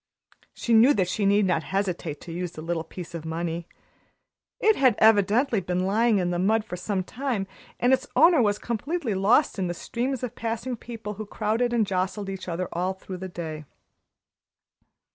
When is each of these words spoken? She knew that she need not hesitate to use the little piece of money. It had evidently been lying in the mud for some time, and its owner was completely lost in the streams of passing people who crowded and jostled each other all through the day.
She 0.55 0.73
knew 0.73 0.95
that 0.95 1.07
she 1.07 1.27
need 1.27 1.45
not 1.45 1.61
hesitate 1.61 2.19
to 2.21 2.31
use 2.31 2.53
the 2.53 2.63
little 2.63 2.83
piece 2.83 3.13
of 3.13 3.23
money. 3.23 3.67
It 4.59 4.75
had 4.75 4.95
evidently 4.97 5.59
been 5.61 5.81
lying 5.85 6.17
in 6.17 6.31
the 6.31 6.39
mud 6.39 6.65
for 6.65 6.75
some 6.75 7.03
time, 7.03 7.45
and 7.79 7.93
its 7.93 8.07
owner 8.15 8.41
was 8.41 8.57
completely 8.57 9.13
lost 9.13 9.59
in 9.59 9.67
the 9.67 9.75
streams 9.75 10.23
of 10.23 10.33
passing 10.33 10.75
people 10.75 11.13
who 11.13 11.27
crowded 11.27 11.71
and 11.71 11.85
jostled 11.85 12.29
each 12.29 12.47
other 12.47 12.67
all 12.73 12.93
through 12.93 13.17
the 13.17 13.29
day. 13.29 13.65